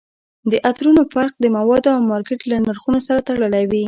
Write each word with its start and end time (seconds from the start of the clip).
د 0.51 0.53
عطرونو 0.67 1.01
فرق 1.13 1.33
د 1.39 1.45
موادو 1.57 1.89
او 1.95 2.01
مارکیټ 2.11 2.41
له 2.51 2.57
نرخونو 2.67 2.99
سره 3.07 3.19
تړلی 3.27 3.63
وي 3.69 3.79